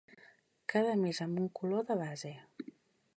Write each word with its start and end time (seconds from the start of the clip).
Cada 0.73 0.95
mes 1.01 1.19
amb 1.25 1.41
un 1.43 1.49
color 1.59 1.85
de 1.91 1.99
base. 2.03 2.33